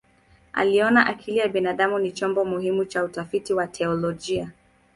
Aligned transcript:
Aliona 0.53 1.05
akili 1.05 1.37
ya 1.37 1.47
binadamu 1.47 1.99
ni 1.99 2.11
chombo 2.11 2.45
muhimu 2.45 2.85
cha 2.85 3.03
utafiti 3.03 3.53
wa 3.53 3.67
teolojia. 3.67 4.51